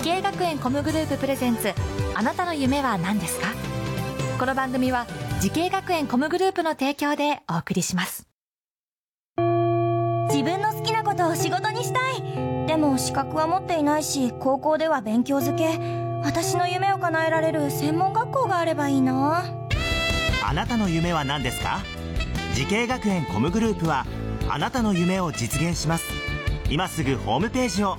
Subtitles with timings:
[0.00, 1.74] 滋慶学園 COM グループプレゼンツ
[2.14, 3.48] あなたの夢は何ですか？
[4.38, 5.06] この番組は
[5.40, 8.26] 滋慶学園 COM グループの提供でお送りします。
[9.36, 12.66] 自分の好きなことを仕事にしたい。
[12.66, 15.78] でも資格は持っていないし高校では勉強づけ。
[16.24, 19.44] 私の夢を叶えられる専門学校があればいいな。
[20.42, 21.80] あなたの夢は何ですか？
[22.54, 24.06] 滋慶学園 COM グループは
[24.48, 26.06] あなたの夢を実現します。
[26.70, 27.98] 今すぐホームページを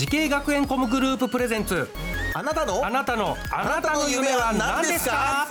[0.00, 1.86] 滋慶学園 COM グループプレゼンツ。
[2.32, 2.82] あなたの？
[2.82, 5.46] あなたのあなたの夢は何ですか？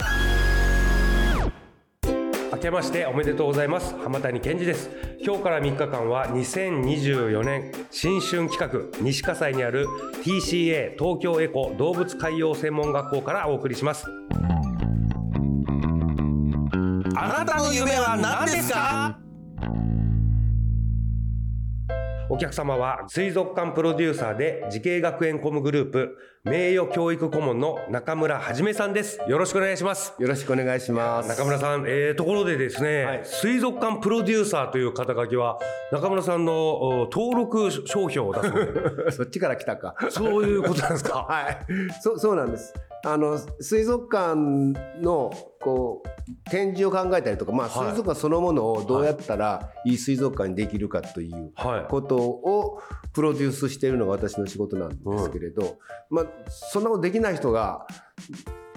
[2.53, 3.95] 明けましておめでとうございます。
[3.99, 4.89] 浜谷健司です。
[5.23, 9.85] 今日から3日間は2024年新春企画西葛西にある
[10.23, 14.07] TCA 東京エコ動物海洋専門学校からお送りします。
[17.15, 19.19] あなたの夢は何ですか？
[22.31, 29.19] お客様は水族館プロデューサーで滋慶学園コムグループ名誉教育顧問の中村はじめさんです。
[29.27, 30.13] よろしくお願いします。
[30.19, 31.27] よろしくお願いします。
[31.27, 35.57] 中村さん、えー、ところでですね、はい水族館プロデューサーという肩書きは
[35.91, 39.95] 中村さんの登録商標だそうで そっちから来たか。
[40.09, 41.57] そういうことなんですか はい。
[41.99, 42.73] そう、そうなんです。
[43.05, 44.35] あの、水族館
[45.01, 47.87] の、こう、展示を考えたりとか、まあ、はい。
[47.89, 49.93] 水族館そのものをどうやったらい。
[49.93, 51.85] い水族館にできるかというはい。
[51.89, 52.81] ことを
[53.13, 55.77] プロデュースしているのが私の仕事なんですけれど、
[56.09, 57.87] まあ、そんなことできない人が、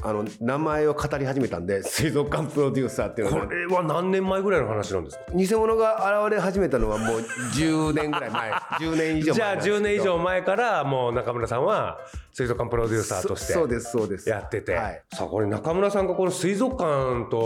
[0.05, 5.25] あの、名前を語り始めたんで、 水族館プロデューサーっていうのこは、れは何年前ぐらいの話なんですか？
[5.35, 7.21] 偽物が現れ始めたのはもう
[7.55, 8.51] 10年ぐらい前、
[8.81, 9.77] 10年以上前じゃあなんですけど。
[9.77, 11.99] 10年以上前からもう中村さんは
[12.33, 14.29] 水族館プロデューサーとしてそそうです、そうです。
[14.29, 15.03] やってて、はい。
[15.13, 17.39] さあこれ中村さんがこの水族館と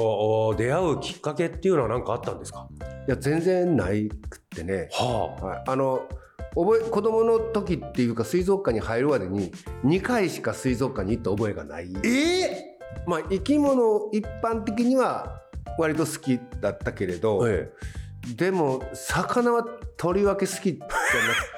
[0.48, 2.66] お出会うきっかけっていうのは何かあったんですか？
[3.06, 4.88] いや、全然ないくってね。
[4.92, 5.64] ははい。
[5.66, 6.02] あの、
[6.56, 9.52] 覚え、子供の時っていうか水族館に入るまでに
[9.84, 11.92] 2回しか水族館に行った覚えがない。
[12.02, 12.08] え
[13.06, 15.40] まあ、生き物一般的には
[15.78, 17.70] 割と好きだったけれど、え
[18.36, 19.64] でも、魚は
[19.96, 20.88] とりわけ好きじゃな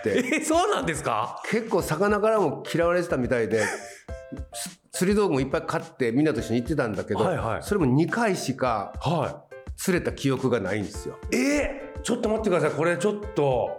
[0.03, 1.41] くえて、 えそうなんですか？
[1.51, 3.63] 結構魚からも嫌われてたみたいで、
[4.53, 7.63] す釣り道具もいっぱい買ってみんなと一緒に行ってたんだけど、はいはい。
[7.63, 9.45] それも2回しかは
[9.77, 11.17] 釣れた記憶がないんですよ。
[11.33, 12.71] いえーちょっと待ってください。
[12.71, 13.77] これちょっと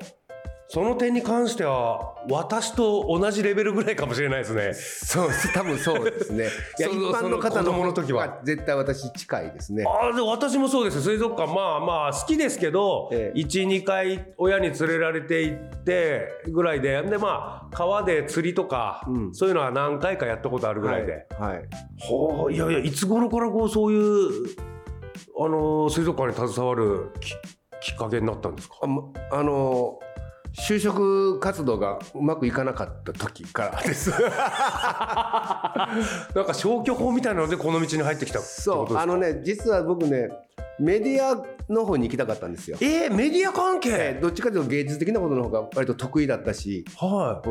[0.72, 4.74] その点に関しては私と同じレベルぐらいかもしれないですね。
[4.76, 6.46] そう、多分そうですね。
[6.78, 8.38] いや、一般の方のその時は。
[8.44, 9.84] 絶対私近いですね。
[9.88, 11.02] ああで私もそうです。
[11.02, 13.40] 水族館まあまあ好きですけど、ええ。
[13.40, 17.02] 12回親に連れられて行ってぐらいで。
[17.02, 19.34] でまあ川で釣りとか、うん。
[19.34, 21.56] そういうのは何回かやったことあるぐらいで、はい。
[21.56, 21.64] はい。
[22.00, 24.30] ほういやいやいつ頃からこうそういう
[25.40, 27.34] あのー水族館に携わるき
[27.82, 28.76] きっかけになったんですか？
[28.84, 29.02] あま
[29.32, 30.00] あの、
[30.60, 33.82] 就職活動がうまくいかなかった時から。
[33.82, 34.12] です。
[34.12, 34.22] なん
[36.46, 40.30] か消去法みたいなのでこの道に入ってきたそう、あのね、実は僕ね、
[40.80, 42.78] メディアの方に行きたかったんですよ。
[42.82, 47.42] えー、メディア関係、どっちかというと芸術的なことの方が割と得意だったし、は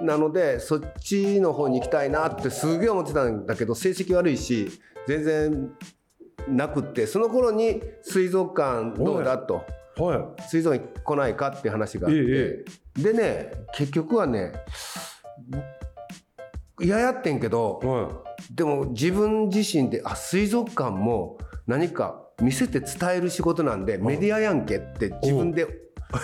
[0.00, 4.70] うん、なのでそっちの方に行きたいなってすげえ思ってたんだけど成績悪いし
[5.06, 5.70] 全然
[6.48, 9.64] なくってその頃に水族館どうだと。
[9.68, 10.42] いはい。
[10.42, 12.64] 水族館に来ないかって話があって、え
[12.96, 14.52] でね結局はね
[16.80, 25.66] 嫌やってんけどはでも自分自身であ水族館も何か見せて伝える仕事なんでメディアやんけって自分で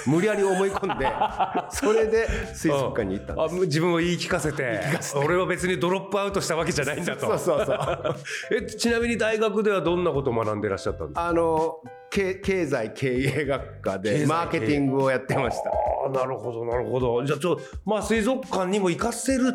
[0.06, 1.06] 無理やり思い込んで
[1.70, 3.54] それで水族館に行ったんです。
[3.54, 4.80] あ自分を言い聞かせて
[5.16, 7.26] 俺は別にドロップアウトしたわけじゃないんだと。
[7.26, 8.16] そうそうそう。
[8.56, 11.26] えちなみに大学ではどんなことを学んでいらっしゃったんですか？
[11.28, 11.76] あの
[12.10, 13.08] 経経済経
[13.40, 15.70] 営学科でマーケティングをやってました。
[15.70, 15.72] あ
[16.06, 17.24] あなるほどなるほど。
[17.24, 19.54] じゃあちょまあ水族館にも活かせる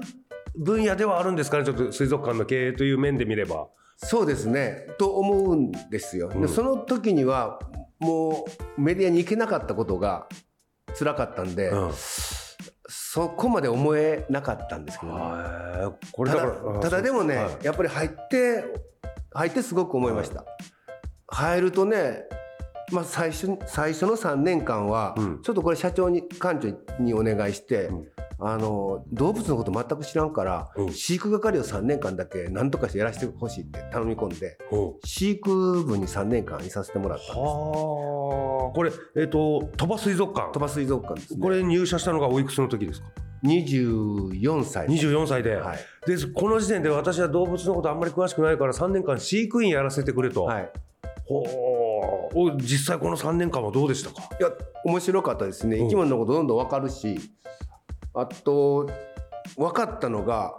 [0.55, 1.63] 分野ではあるんですかね？
[1.65, 3.67] ちょっと水族館の経営という面で見れば。
[4.01, 4.87] そうですね。
[4.97, 7.59] と思うんですよ、でその時には
[7.99, 8.45] も
[8.77, 10.27] うメディアに行けなかったことが
[10.97, 11.91] 辛かったんで、うん。
[12.87, 15.19] そこまで思えなかったんですけどね、
[16.81, 17.65] ただでもね、はい。
[17.65, 18.63] やっぱり入って
[19.31, 20.45] 入ってすごく思いました、
[21.27, 22.23] 入るとね
[22.91, 25.41] まあ、最初に最初の3年間は、うん。
[25.41, 28.07] ちょっとこれ社長に館長にお願いして、うん
[28.41, 30.93] あの動物のこと全く知らんから、うん。
[30.93, 34.93] 飼育係を3年間だけ何とかしてやらせてほしいって頼み込んでうん。
[35.03, 37.37] 飼育部に3年間いさせてもらったんです。
[37.37, 38.73] はあ。
[38.73, 40.51] これえっ、と鳥羽水族館。
[40.53, 41.39] 鳥羽水族館ですね。
[41.41, 43.07] これ入社したのがおいくつの時ですか
[43.43, 44.87] ？24歳。
[44.87, 45.77] 24歳で、はい、
[46.07, 50.69] でこの時点で私は動物のことあんまり詳しくないから3年間飼育員やらせてくれと、はい、
[51.25, 54.29] ほうお実際この3年間はどうでしたか？
[54.39, 54.49] いや
[54.85, 55.77] 面白かったですね。
[55.77, 57.19] 生き物のことどんどん分かるし、
[58.13, 58.89] あと
[59.57, 60.55] 分かったのが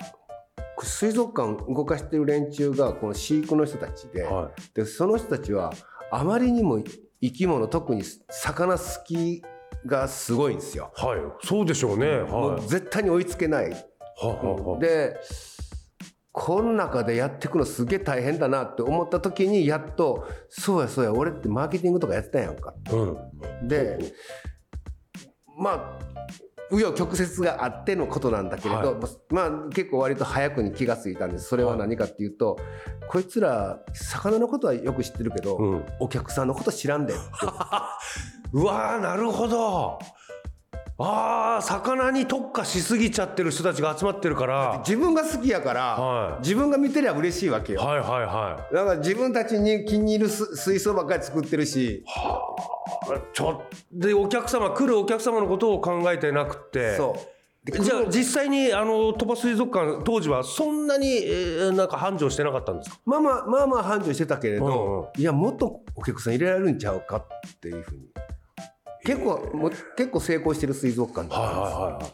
[0.83, 5.73] 水族館動かしてる連中がこの飼育の人たちで,、はでその人たちは
[6.11, 6.83] あまりにも
[7.23, 9.43] 生き物特に魚好き
[9.87, 10.93] がすごいんですよ。
[10.99, 11.05] い。
[11.05, 11.19] はい。
[11.43, 12.09] そうでしょうね。
[12.09, 12.31] はい。
[12.31, 13.71] もう絶対に追いつけない。
[13.71, 13.79] は
[14.23, 15.17] あはあはあで
[16.33, 22.97] この中でやっていくのすげえ大変だなって思った時にやっとそうやそうや俺ってマーケティングとかやってたやんかう
[23.65, 23.69] ん。
[23.69, 23.99] で
[25.59, 25.99] まあ
[26.71, 31.49] 紆余曲折があってのことなんだけれど、はまあ結構割と早くに気がついたんです。
[31.49, 32.59] それは何かっていうと、
[33.09, 35.87] こいつら魚のことはよく知ってるけど、うん。
[35.99, 37.15] お客さんのこと知らんで
[38.53, 39.99] うわーなるほど。
[41.03, 44.83] ああ魚に特化しすぎちゃってる人たちが集まってるから。
[44.87, 46.41] 自分が好きやから、はい。
[46.41, 52.05] 自分が見てりゃ嬉しいわけよ、はいはいはだから自分たちに気に入るす水槽ばっかり作ってるしい。
[53.33, 53.63] ちょ
[53.93, 56.97] でお客様来るお客様のことを考えてなくて。
[56.97, 57.41] そう。
[57.63, 62.99] でじゃあ実際にあの鳥羽水族館当時はそんなに、えーなんか繁盛してなかったんですか？
[63.05, 67.29] まあまあまあまあ繁盛してたけれど、うんいやもっとお客さん入れられるんちゃうかっ
[67.61, 68.09] ていうふうに。
[69.05, 72.05] 結構もう結構成功してる水族館だったんで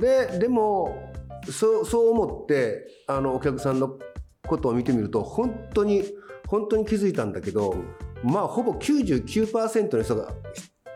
[0.00, 0.28] すよ。
[0.32, 1.12] ででも
[1.52, 3.96] そうそう思ってあのお客さんの
[4.48, 6.02] ことを見てみると本当に
[6.48, 7.76] 本当に気づいたんだけど
[8.24, 10.28] まあほぼ99%の人が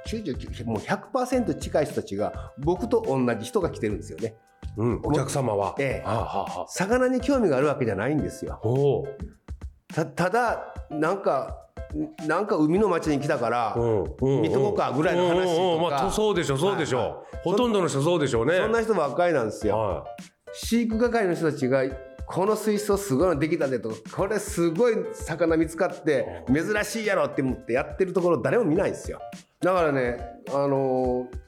[0.07, 4.37] 99もう100%近い人たちが僕と同じ人が来てるんですよね。
[4.77, 5.75] うん、お客様は。
[5.79, 6.07] ええ。
[6.07, 6.67] はあはあはあ。
[6.69, 8.61] 魚に興味があるわけじゃないんですよ。
[8.63, 9.05] おう
[9.89, 11.69] たただなんか
[12.27, 13.75] なんか海の町に来たから、
[14.21, 16.01] 見とこうかぐらいの話とか。
[16.03, 18.57] まあ、そうでしょうそうでしょう、はいはいほとんどの人そうでしょうね。
[18.57, 19.79] そんな人ばっかりなんですよ。
[19.79, 20.05] は
[20.53, 21.85] 飼育係の人たちが
[22.31, 23.89] この水槽すごいのできたでと。
[23.89, 29.19] かこれすごい魚見つかって珍しいやろって思ってやってるところ誰も見ないんですよ。
[29.61, 30.19] だからね
[30.51, 31.39] あのー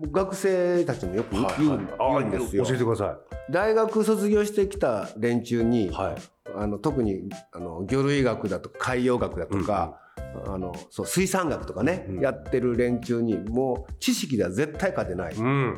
[0.00, 2.64] 学生たちもよくい言う,、んですよ。
[2.64, 3.18] 教えてくださ
[3.50, 6.14] 大学卒業してきた連中に、いはい。
[6.54, 9.98] あの特にあの魚類学だとか海洋学だとか、
[10.46, 12.20] あのそう水産学とかね、うん。
[12.20, 15.76] やってる連中にもう知識では絶対勝てない、うん。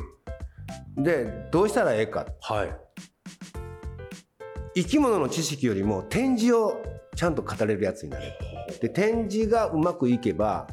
[0.97, 2.27] でどうしたらええか。
[2.41, 2.75] はい
[4.75, 6.81] 生き物の知識よりも展示を
[7.15, 8.25] ちゃんと語れるやつになる。
[8.81, 10.67] で展示がうまくいけば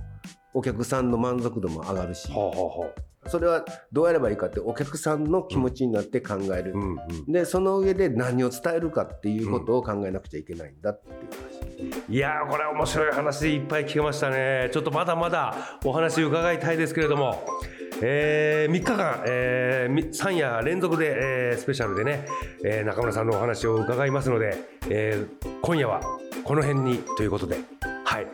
[0.54, 2.30] お客さんの満足度も上がるし。
[2.30, 3.28] はあはあはあ。
[3.28, 6.94] それはどうやればいいかってお客さんの気持ちになって考える、うんう
[7.28, 7.32] ん。
[7.32, 14.70] でその上で何を伝えるかっていうことを考えなくちゃいけないんだっていう話、いやーこれは面白い話いっぱい聞けましたね。
[14.72, 15.54] ちょっとまだまだ
[15.84, 17.44] お話伺いたいですけれども
[18.02, 22.26] えー、3日間、えー、3夜連続で、えースペシャルでね、
[22.64, 24.56] えー中村さんのお話を伺いますので、
[24.88, 26.00] えー今夜は
[26.44, 27.58] この辺にということで
[28.04, 28.26] はい。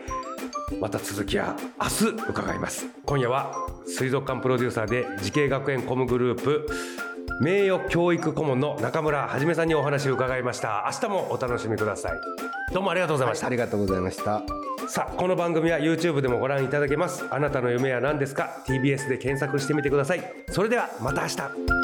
[0.81, 2.87] また続きは明日伺います。
[3.05, 3.55] 今夜は
[3.87, 6.66] 水族館プロデューサーで滋慶学園コムグループ
[7.40, 10.88] 名誉教育顧問の中村はじめさんにお話を伺いました。
[10.93, 12.12] 明日もお楽しみください。
[12.72, 14.63] どうもありがとうございました、ありがとうございました。
[14.88, 17.25] さあこの番組は YouTube でもご覧いただけます。
[17.31, 20.22] あなたの夢は何ですか？TBS で検索してみてください。
[20.50, 21.83] それではまた明日。